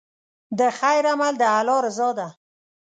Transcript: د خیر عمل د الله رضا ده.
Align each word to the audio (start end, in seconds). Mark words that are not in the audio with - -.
د 0.59 0.61
خیر 0.79 1.03
عمل 1.11 1.33
د 1.39 1.43
الله 1.57 1.77
رضا 1.87 2.09
ده. 2.19 2.27